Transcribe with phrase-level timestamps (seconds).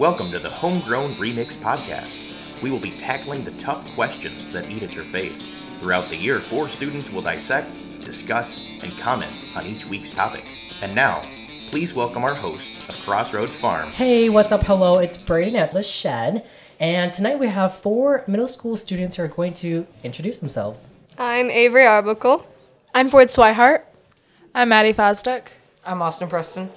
[0.00, 2.62] Welcome to the Homegrown Remix Podcast.
[2.62, 5.46] We will be tackling the tough questions that eat at your faith.
[5.78, 7.70] Throughout the year, four students will dissect,
[8.00, 10.48] discuss, and comment on each week's topic.
[10.80, 11.20] And now,
[11.70, 13.90] please welcome our host of Crossroads Farm.
[13.90, 14.62] Hey, what's up?
[14.62, 16.46] Hello, it's Braden at the Shed.
[16.78, 20.88] And tonight we have four middle school students who are going to introduce themselves.
[21.18, 22.46] I'm Avery Arbuckle.
[22.94, 23.82] I'm Ford Swihart.
[24.54, 25.48] I'm Maddie Fosdick.
[25.84, 26.70] I'm Austin Preston.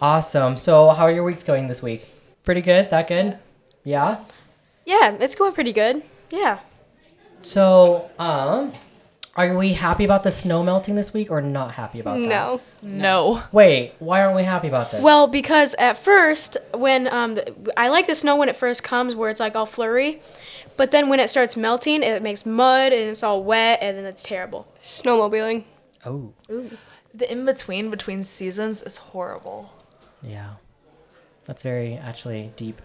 [0.00, 0.56] Awesome.
[0.56, 2.08] So, how are your weeks going this week?
[2.44, 2.90] Pretty good?
[2.90, 3.38] That good?
[3.84, 4.24] Yeah?
[4.84, 6.02] Yeah, it's going pretty good.
[6.30, 6.60] Yeah.
[7.42, 8.72] So, um,
[9.36, 12.28] are we happy about the snow melting this week or not happy about that?
[12.28, 12.60] No.
[12.82, 13.42] No.
[13.52, 15.02] Wait, why aren't we happy about this?
[15.02, 19.14] Well, because at first, when um, the, I like the snow when it first comes,
[19.14, 20.20] where it's like all flurry,
[20.76, 24.04] but then when it starts melting, it makes mud and it's all wet, and then
[24.04, 24.66] it's terrible.
[24.80, 25.64] Snowmobiling.
[26.04, 26.70] oh, Ooh.
[27.14, 29.72] The in between between seasons is horrible.
[30.22, 30.54] yeah.
[31.46, 32.80] That's very actually deep.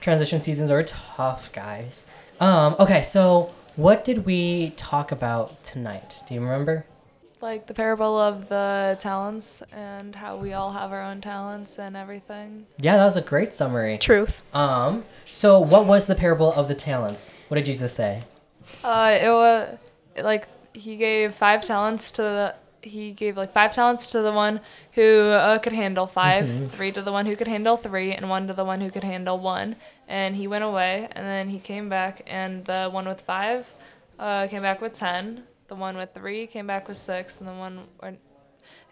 [0.00, 2.06] Transition seasons are tough, guys.
[2.40, 6.22] Um, okay, so what did we talk about tonight?
[6.28, 6.86] Do you remember?
[7.40, 11.96] Like the parable of the talents and how we all have our own talents and
[11.96, 12.66] everything.
[12.78, 13.98] Yeah, that was a great summary.
[13.98, 14.42] Truth.
[14.54, 17.34] Um, so what was the parable of the talents?
[17.48, 18.22] What did Jesus say?
[18.82, 19.78] Uh, it was
[20.18, 22.54] like he gave five talents to the.
[22.86, 24.60] He gave like five talents to the one
[24.92, 28.46] who uh, could handle 5 three to the one who could handle three, and one
[28.46, 29.76] to the one who could handle one.
[30.08, 33.66] And he went away, and then he came back, and the one with five
[34.18, 35.44] uh, came back with ten.
[35.68, 38.14] The one with three came back with six, and the one or,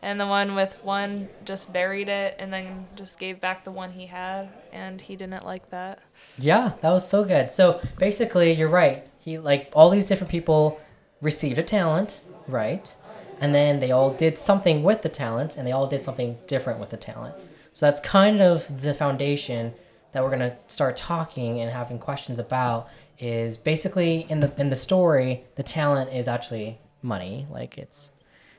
[0.03, 3.93] and the one with one just buried it, and then just gave back the one
[3.93, 6.01] he had, and he didn't like that.
[6.37, 7.51] Yeah, that was so good.
[7.53, 9.07] So basically, you're right.
[9.21, 10.81] He like all these different people
[11.21, 12.95] received a talent, right?
[13.41, 16.81] And then they all did something with the talent, and they all did something different
[16.81, 17.35] with the talent.
[17.73, 19.75] So that's kind of the foundation
[20.13, 22.89] that we're gonna start talking and having questions about.
[23.19, 27.47] Is basically in the in the story, the talent is actually money.
[27.49, 28.11] Like it's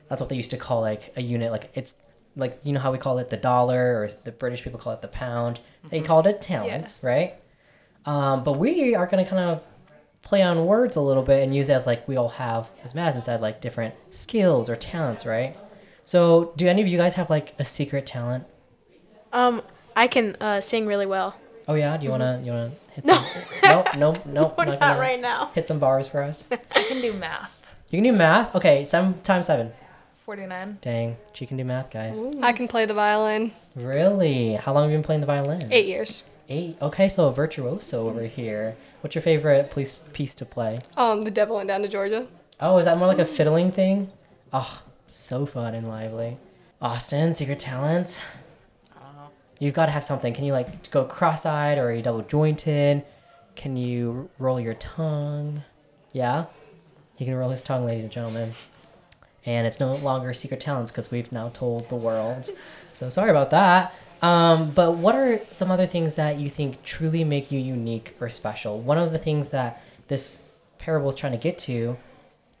[0.08, 1.50] that's what they used to call like a unit.
[1.52, 1.94] Like it's
[2.36, 5.02] like you know how we call it the dollar, or the British people call it
[5.02, 5.60] the pound.
[5.90, 7.34] They called it talents, right?
[8.06, 9.64] Um, but we are going to kind of
[10.26, 12.96] play on words a little bit and use it as like we all have, as
[12.96, 15.56] Madison said, like different skills or talents, right?
[16.04, 18.44] So, do any of you guys have like a secret talent?
[19.32, 19.62] Um,
[19.94, 21.36] I can uh, sing really well.
[21.68, 23.24] Oh yeah, do you wanna you wanna hit some?
[23.64, 25.50] no, no, no, We're not not right now.
[25.54, 26.44] Hit some bars for us.
[26.50, 27.52] I can do math.
[27.90, 28.54] You can do math.
[28.56, 29.72] Okay, seven times seven.
[30.24, 30.78] Forty nine.
[30.82, 32.20] Dang, she can do math, guys.
[32.42, 33.52] I can play the violin.
[33.76, 34.54] Really?
[34.54, 35.68] How long have you been playing the violin?
[35.70, 36.24] Eight years.
[36.48, 36.76] Eight.
[36.82, 38.76] Okay, so a virtuoso over here.
[39.00, 40.78] What's your favorite piece piece to play?
[40.96, 42.26] Um, the devil went down to Georgia.
[42.60, 44.10] Oh, is that more like a fiddling thing?
[44.52, 46.38] Oh, so fun and lively.
[46.80, 48.18] Austin, secret talent.
[48.94, 49.30] I don't know.
[49.58, 50.34] You've got to have something.
[50.34, 53.04] Can you like go cross-eyed or are you double jointed?
[53.54, 55.62] Can you roll your tongue?
[56.12, 56.46] Yeah,
[57.16, 58.52] he can roll his tongue, ladies and gentlemen.
[59.44, 62.50] And it's no longer secret talents because we've now told the world.
[62.92, 63.94] So sorry about that.
[64.22, 68.28] Um, but what are some other things that you think truly make you unique or
[68.28, 68.80] special?
[68.80, 70.40] One of the things that this
[70.78, 71.96] parable is trying to get to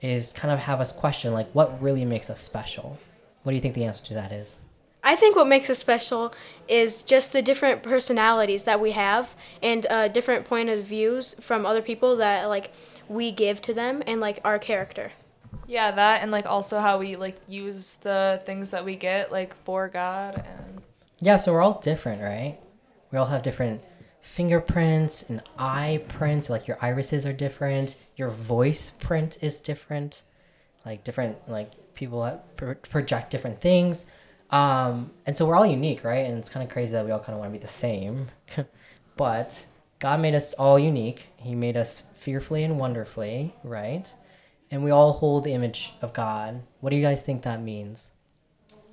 [0.00, 2.98] is kind of have us question like what really makes us special.
[3.42, 4.56] What do you think the answer to that is?
[5.02, 6.34] I think what makes us special
[6.66, 11.64] is just the different personalities that we have and uh, different point of views from
[11.64, 12.72] other people that like
[13.08, 15.12] we give to them and like our character.
[15.68, 19.54] Yeah, that and like also how we like use the things that we get like
[19.64, 20.82] for God and
[21.20, 22.58] Yeah, so we're all different, right?
[23.10, 23.82] We all have different
[24.20, 26.50] fingerprints and eye prints.
[26.50, 27.96] Like your irises are different.
[28.16, 30.22] Your voice print is different.
[30.84, 34.04] Like different, like people pro- project different things.
[34.50, 36.26] Um, and so we're all unique, right?
[36.26, 38.26] And it's kind of crazy that we all kind of want to be the same.
[39.16, 39.64] but
[39.98, 41.28] God made us all unique.
[41.36, 44.12] He made us fearfully and wonderfully, right?
[44.70, 46.62] And we all hold the image of God.
[46.80, 48.10] What do you guys think that means?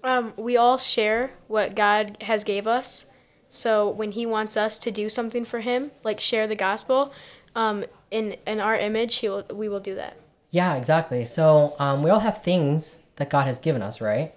[0.04, 3.06] Um, we all share what God has gave us.
[3.50, 7.14] So when He wants us to do something for Him, like share the gospel,
[7.56, 10.18] um, in in our image, He will we will do that.
[10.52, 11.26] Yeah, exactly.
[11.26, 14.34] So um, we all have things that God has given us, right?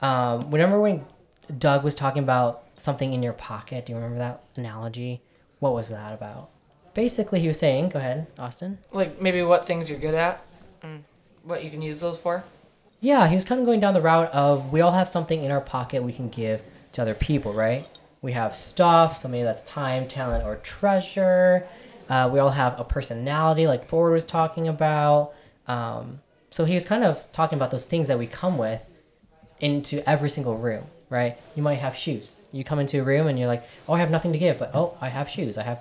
[0.00, 1.04] Um, remember when
[1.58, 3.86] Doug was talking about something in your pocket?
[3.86, 5.22] Do you remember that analogy?
[5.58, 6.50] What was that about?
[6.94, 8.78] Basically, he was saying, go ahead, Austin.
[8.92, 10.44] Like maybe what things you're good at
[10.82, 11.04] and
[11.42, 12.44] what you can use those for.
[13.00, 15.50] Yeah, he was kind of going down the route of we all have something in
[15.50, 16.62] our pocket we can give
[16.92, 17.86] to other people, right?
[18.22, 21.66] We have stuff, so maybe that's time, talent, or treasure.
[22.08, 25.32] Uh, we all have a personality, like Ford was talking about.
[25.68, 26.20] Um,
[26.50, 28.82] so he was kind of talking about those things that we come with
[29.60, 31.36] into every single room, right?
[31.54, 32.36] You might have shoes.
[32.52, 34.70] You come into a room and you're like, oh, I have nothing to give, but
[34.74, 35.58] oh, I have shoes.
[35.58, 35.80] I have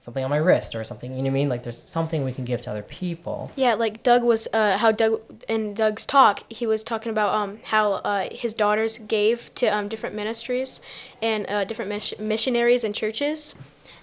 [0.00, 1.12] something on my wrist or something.
[1.12, 1.48] You know what I mean?
[1.48, 3.52] Like there's something we can give to other people.
[3.54, 7.58] Yeah, like Doug was, uh, how Doug in Doug's talk, he was talking about um,
[7.66, 10.80] how uh, his daughters gave to um, different ministries
[11.22, 13.54] and uh, different mis- missionaries and churches.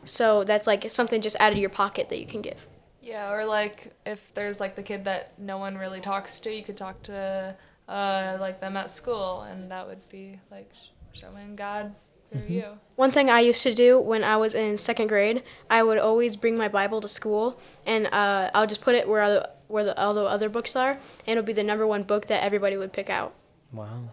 [0.06, 2.68] So that's like something just out of your pocket that you can give.
[3.02, 6.64] Yeah, or like if there's like the kid that no one really talks to, you
[6.64, 7.56] could talk to
[7.88, 10.72] uh, like them at school, and that would be like
[11.14, 11.96] showing God
[12.32, 12.66] through you.
[12.96, 16.36] One thing I used to do when I was in second grade, I would always
[16.36, 19.98] bring my Bible to school, and uh, I'll just put it where other, where the,
[20.00, 22.94] all the other books are, and it'll be the number one book that everybody would
[22.94, 23.34] pick out.
[23.72, 24.10] Wow.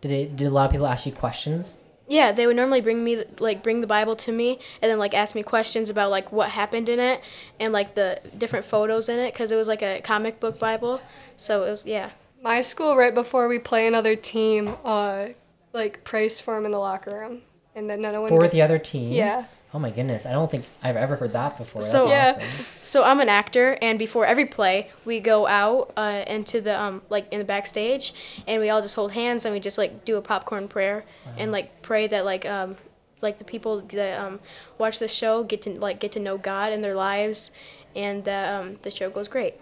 [0.00, 0.36] Did it?
[0.36, 1.76] Did a lot of people ask you questions?
[2.08, 5.12] Yeah, they would normally bring me like bring the Bible to me and then like
[5.12, 7.20] ask me questions about like what happened in it
[7.60, 11.02] and like the different photos in it because it was like a comic book Bible.
[11.36, 12.10] So it was yeah.
[12.42, 15.28] My school, right before we play another team, uh,
[15.72, 17.42] like prays for him in the locker room,
[17.74, 18.28] and then no one.
[18.28, 19.12] For gets- the other team?
[19.12, 19.44] Yeah.
[19.74, 20.24] Oh my goodness.
[20.24, 21.82] I don't think I've ever heard that before.
[21.82, 22.32] That's So- Yeah.
[22.38, 22.64] awesome.
[22.84, 27.02] So I'm an actor, and before every play, we go out uh, into the um
[27.10, 28.14] like in the backstage,
[28.46, 31.04] and we all just hold hands and we just like do a popcorn prayer
[31.36, 32.76] and like pray that like um
[33.20, 34.40] like the people that um
[34.78, 37.50] watch the show get to like get to know God in their lives,
[37.94, 39.56] and that um the show goes great.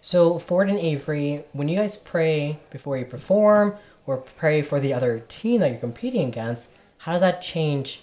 [0.00, 4.92] So, Ford and Avery, when you guys pray before you perform or pray for the
[4.92, 6.68] other team that you're competing against,
[6.98, 8.00] how does that change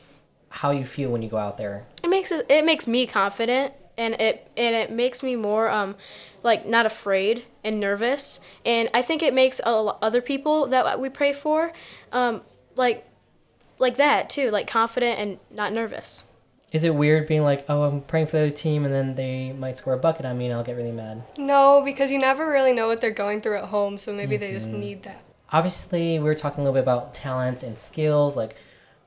[0.50, 1.86] how you feel when you go out there?
[2.04, 5.96] It makes it it makes me confident and it and it makes me more um
[6.44, 11.10] like not afraid and nervous and I think it makes a other people that we
[11.10, 11.72] pray for
[12.12, 12.42] um
[12.76, 13.06] like
[13.80, 16.24] like that too like confident and not nervous.
[16.72, 19.52] Is it weird being like, oh, I'm praying for the other team and then they
[19.52, 21.22] might score a bucket on me and I'll get really mad?
[21.38, 24.54] No, because you never really know what they're going through at home, so maybe they
[24.54, 25.22] just need that.
[25.52, 28.56] Obviously, we were talking a little bit about talents and skills, like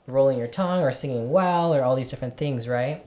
[0.07, 3.05] rolling your tongue or singing well or all these different things, right?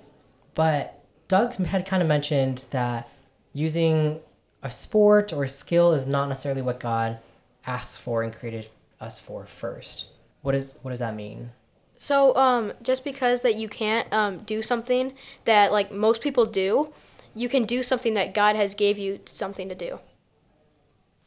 [0.56, 3.10] But Doug had kind of mentioned that
[3.54, 4.20] using
[4.64, 7.20] a sport or skill is not necessarily what God
[7.66, 8.70] asks for and created
[9.00, 10.06] us for first.
[10.42, 11.52] What is what does that mean?
[11.98, 15.14] So um just because that you can't um do something
[15.46, 16.94] that like most people do,
[17.36, 20.00] you can do something that God has gave you something to do.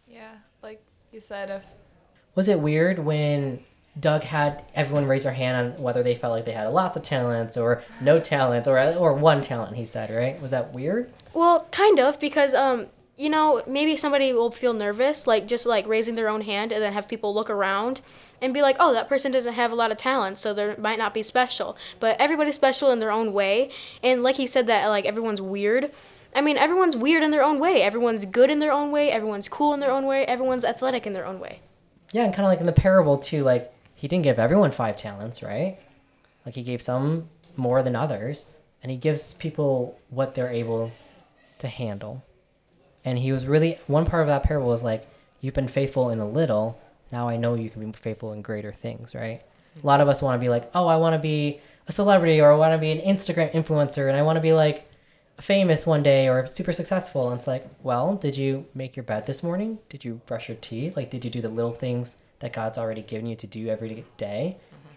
[0.09, 1.65] Yeah, like you said, if
[2.41, 3.63] Was it weird when
[4.01, 7.03] Doug had everyone raise their hand on whether they felt like they had lots of
[7.03, 9.77] talents or no talents or or one talent?
[9.77, 10.41] He said, right?
[10.41, 11.13] Was that weird?
[11.35, 12.87] Well, kind of because um
[13.19, 16.83] you know maybe somebody will feel nervous like just like raising their own hand and
[16.83, 18.01] then have people look around
[18.41, 20.99] and be like oh that person doesn't have a lot of talent so they might
[20.99, 23.71] not be special but everybody's special in their own way
[24.03, 25.93] and like he said that like everyone's weird
[26.35, 29.47] i mean everyone's weird in their own way everyone's good in their own way everyone's
[29.47, 31.61] cool in their own way everyone's athletic in their own way
[32.13, 34.97] Yeah, and kind of like in the parable too, like he didn't give everyone five
[34.97, 35.79] talents, right?
[36.45, 38.49] Like he gave some more than others,
[38.83, 40.91] and he gives people what they're able
[41.59, 42.25] to handle.
[43.05, 45.07] And he was really one part of that parable was like,
[45.41, 46.81] "You've been faithful in the little,
[47.13, 49.43] now I know you can be faithful in greater things." Right?
[49.83, 52.41] A lot of us want to be like, "Oh, I want to be a celebrity,
[52.41, 54.90] or I want to be an Instagram influencer, and I want to be like."
[55.41, 59.27] Famous one day or super successful and it's like well did you make your bed
[59.27, 59.79] this morning?
[59.89, 60.97] Did you brush your teeth?
[60.97, 64.05] Like did you do the little things that god's already given you to do every
[64.17, 64.57] day?
[64.59, 64.95] Mm-hmm.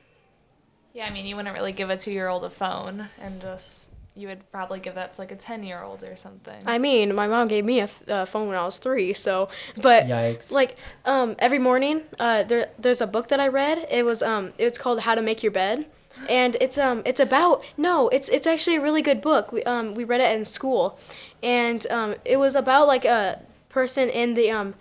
[0.94, 4.50] Yeah, I mean, you wouldn't really give a two-year-old a phone, and just you would
[4.52, 6.62] probably give that to like a ten-year-old or something.
[6.66, 9.50] I mean, my mom gave me a th- uh, phone when I was three, so
[9.82, 10.52] but Yikes.
[10.52, 13.88] like um, every morning, uh, there there's a book that I read.
[13.90, 15.88] It was um, it's called How to Make Your Bed,
[16.30, 19.52] and it's um, it's about no, it's it's actually a really good book.
[19.52, 21.00] We um, we read it in school,
[21.42, 24.76] and um, it was about like a person in the um,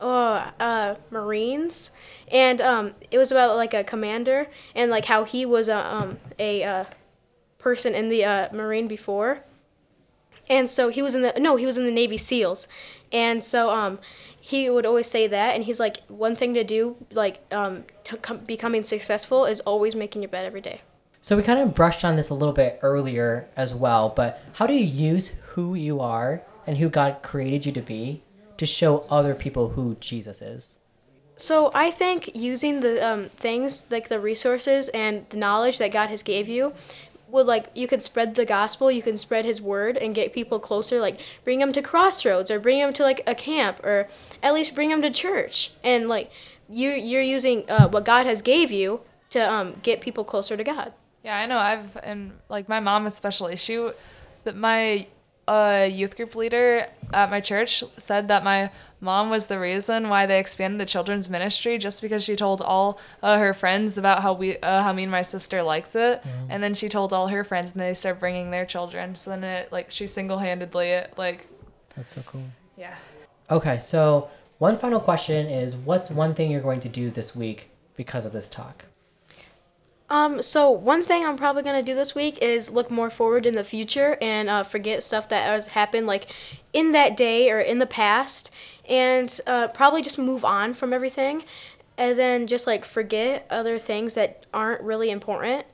[0.00, 1.90] uh, uh, Marines,
[2.30, 6.18] and um, it was about like a commander and like how he was a um,
[6.38, 6.84] a uh,
[7.58, 9.40] person in the uh, Marine before.
[10.48, 12.66] And so he was in the no he was in the navy seals.
[13.12, 13.98] And so um
[14.40, 18.16] he would always say that and he's like one thing to do like um to
[18.16, 20.80] com- becoming successful is always making your bed every day.
[21.20, 24.66] So we kind of brushed on this a little bit earlier as well but how
[24.66, 28.22] do you use who you are and who god created you to be
[28.56, 30.78] to show other people who jesus is?
[31.36, 36.08] So i think using the um, things like the resources and the knowledge that god
[36.08, 36.72] has gave you
[37.28, 40.58] would like you could spread the gospel you can spread his word and get people
[40.58, 44.08] closer like bring them to crossroads or bring them to like a camp or
[44.42, 46.30] at least bring them to church and like
[46.68, 50.64] you you're using uh, what god has gave you to um, get people closer to
[50.64, 50.92] god
[51.24, 51.58] Yeah, I know.
[51.58, 53.56] I've and like my mom especially.
[53.56, 53.90] She,
[54.44, 55.06] that my
[55.46, 60.26] uh, youth group leader at my church said that my mom was the reason why
[60.26, 64.32] they expanded the children's ministry, just because she told all uh, her friends about how
[64.32, 67.44] we uh, how me and my sister liked it, and then she told all her
[67.44, 69.14] friends, and they started bringing their children.
[69.14, 71.46] So then it like she single handedly it like
[71.96, 72.42] That's so cool.
[72.76, 72.94] yeah.
[73.50, 74.28] Okay, so
[74.58, 78.32] one final question is what's one thing you're going to do this week because of
[78.32, 78.84] this talk?
[80.10, 83.54] Um, so one thing I'm probably gonna do this week is look more forward in
[83.54, 86.34] the future and uh, forget stuff that has happened like
[86.72, 88.50] in that day or in the past,
[88.88, 91.44] and uh, probably just move on from everything,
[91.98, 95.66] and then just like forget other things that aren't really important,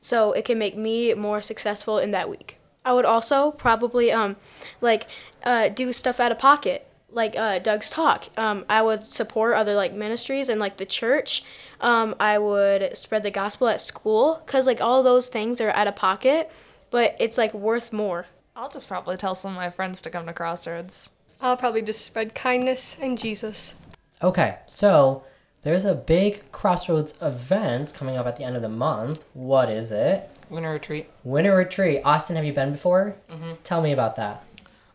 [0.00, 2.56] so it can make me more successful in that week.
[2.82, 4.36] I would also probably um,
[4.80, 5.06] like
[5.44, 8.26] uh, do stuff out of pocket like uh, Doug's talk.
[8.36, 11.42] Um, I would support other like ministries and like the church.
[11.80, 15.88] Um, I would spread the gospel at school because like all those things are out
[15.88, 16.50] of pocket,
[16.90, 18.26] but it's like worth more.
[18.54, 21.10] I'll just probably tell some of my friends to come to Crossroads.
[21.40, 23.74] I'll probably just spread kindness and Jesus.
[24.22, 25.24] Okay, so
[25.62, 29.24] there's a big Crossroads event coming up at the end of the month.
[29.34, 30.30] What is it?
[30.48, 31.10] Winter retreat.
[31.24, 32.02] Winter Retreat.
[32.04, 33.16] Austin, have you been before?
[33.30, 33.54] Mm-hmm.
[33.64, 34.44] Tell me about that.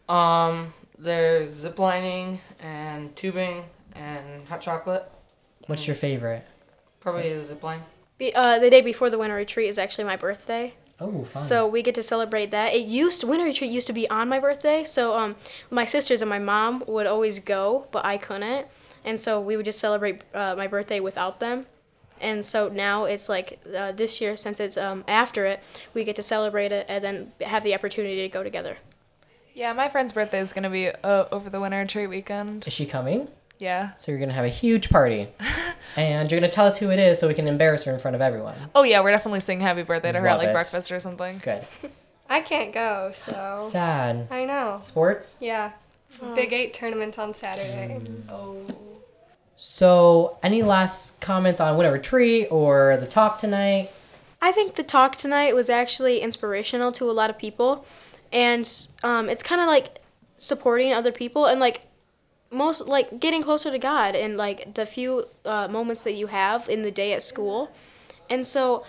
[0.07, 3.65] Um, there's zip lining and tubing
[3.95, 5.09] and hot chocolate.
[5.67, 6.45] What's your favorite?
[6.99, 7.81] Probably the zip line.
[8.17, 11.41] Be, uh, the day before the winter retreat is actually my birthday, Oh, fun.
[11.41, 12.73] so we get to celebrate that.
[12.73, 15.35] It used winter retreat used to be on my birthday, so um,
[15.71, 18.67] my sisters and my mom would always go, but I couldn't,
[19.03, 21.65] and so we would just celebrate uh, my birthday without them.
[22.19, 25.63] And so now it's like uh, this year, since it's um, after it,
[25.95, 28.77] we get to celebrate it and then have the opportunity to go together.
[29.53, 32.65] Yeah, my friend's birthday is gonna be uh, over the winter retreat weekend.
[32.65, 33.27] is she coming?
[33.59, 33.93] Yeah.
[33.95, 35.27] So you're gonna have a huge party,
[35.95, 38.15] and you're gonna tell us who it is so we can embarrass her in front
[38.15, 38.55] of everyone.
[38.73, 40.53] Oh yeah, we're definitely singing happy birthday to her at like it.
[40.53, 41.39] breakfast or something.
[41.43, 41.65] Good.
[42.29, 44.27] I can't go, so Sad.
[44.31, 44.79] I know.
[44.81, 45.35] Sports.
[45.41, 45.71] Yeah.
[46.33, 47.99] Big Eight tournament on Saturday.
[48.29, 48.65] Oh.
[49.57, 53.91] So, any last comments on Winter Retreat or the talk tonight?
[54.41, 57.85] I think the talk tonight was actually inspirational to a lot of people,
[58.31, 59.99] and um, it's kind of like
[60.37, 61.87] supporting other people and like
[62.51, 66.67] most like getting closer to God and like the few uh, moments that you have
[66.67, 67.71] in the day at school,
[68.29, 68.85] and so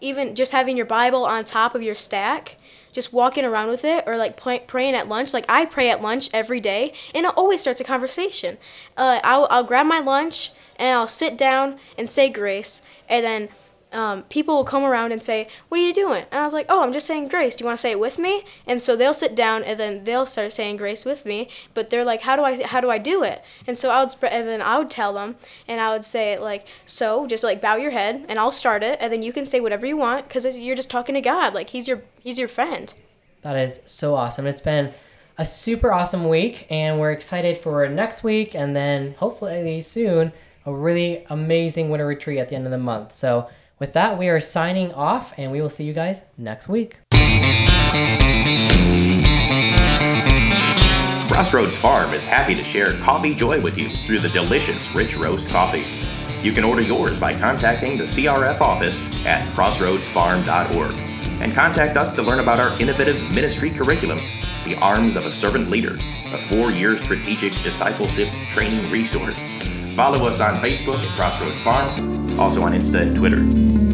[0.00, 2.56] even just having your Bible on top of your stack.
[2.92, 5.32] Just walking around with it, or like pray- praying at lunch.
[5.32, 8.58] Like I pray at lunch every day, and it always starts a conversation.
[8.98, 13.48] Uh, I'll, I'll grab my lunch and I'll sit down and say grace, and then
[13.92, 16.66] um, people will come around and say, "What are you doing?" And I was like,
[16.68, 17.54] "Oh, I'm just saying grace.
[17.54, 20.04] Do you want to say it with me?" And so they'll sit down and then
[20.04, 21.48] they'll start saying grace with me.
[21.74, 22.62] But they're like, "How do I?
[22.62, 25.12] How do I do it?" And so I would spread, and then I would tell
[25.12, 25.36] them,
[25.68, 28.98] and I would say like, "So just like bow your head, and I'll start it,
[29.00, 31.54] and then you can say whatever you want, because you're just talking to God.
[31.54, 32.92] Like He's your He's your friend."
[33.42, 34.46] That is so awesome.
[34.46, 34.94] It's been
[35.36, 40.32] a super awesome week, and we're excited for next week, and then hopefully soon
[40.64, 43.12] a really amazing winter retreat at the end of the month.
[43.12, 43.48] So,
[43.82, 46.98] with that, we are signing off, and we will see you guys next week.
[51.28, 55.48] Crossroads Farm is happy to share coffee joy with you through the delicious Rich Roast
[55.48, 55.84] coffee.
[56.44, 60.92] You can order yours by contacting the CRF office at crossroadsfarm.org
[61.42, 64.20] and contact us to learn about our innovative ministry curriculum,
[64.64, 69.40] The Arms of a Servant Leader, a four year strategic discipleship training resource.
[69.96, 73.91] Follow us on Facebook at Crossroads Farm, also on Insta and Twitter.